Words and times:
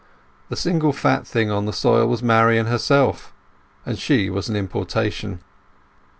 The 0.49 0.55
single 0.55 0.93
fat 0.93 1.27
thing 1.27 1.51
on 1.51 1.67
the 1.67 1.71
soil 1.71 2.07
was 2.07 2.23
Marian 2.23 2.65
herself; 2.65 3.31
and 3.85 3.99
she 3.99 4.31
was 4.31 4.49
an 4.49 4.55
importation. 4.55 5.41